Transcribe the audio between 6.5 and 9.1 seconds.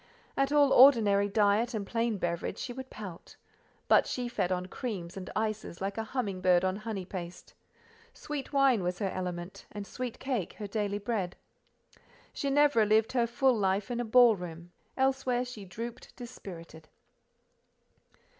on honey paste: sweet wine was